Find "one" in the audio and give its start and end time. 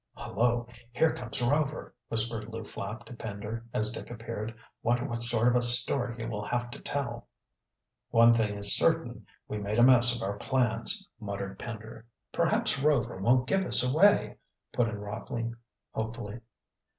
8.09-8.33